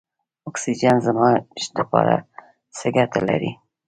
[0.49, 1.35] اکسیجن زموږ
[1.79, 2.15] لپاره
[2.77, 3.51] څه ګټه لري.